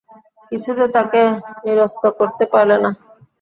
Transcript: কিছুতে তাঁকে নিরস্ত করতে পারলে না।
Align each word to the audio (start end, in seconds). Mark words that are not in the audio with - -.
কিছুতে 0.51 0.85
তাঁকে 0.95 1.21
নিরস্ত 1.63 2.03
করতে 2.19 2.43
পারলে 2.53 2.77
না। 2.83 2.89